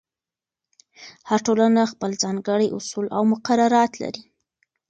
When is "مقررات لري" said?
3.31-4.23